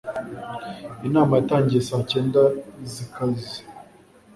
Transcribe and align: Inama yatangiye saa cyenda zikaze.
Inama 1.07 1.33
yatangiye 1.39 1.81
saa 1.87 2.03
cyenda 2.09 2.41
zikaze. 2.91 3.57